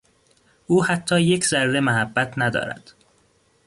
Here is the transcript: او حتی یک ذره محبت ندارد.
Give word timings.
او 0.67 0.83
حتی 0.83 1.21
یک 1.21 1.45
ذره 1.45 1.79
محبت 1.79 2.33
ندارد. 2.37 2.93